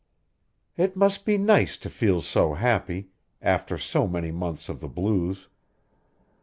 [0.77, 3.09] "It must be nice to feel so happy,
[3.39, 5.47] after so many months of the blues."